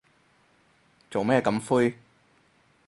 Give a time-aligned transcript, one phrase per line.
[1.11, 1.95] 做咩咁灰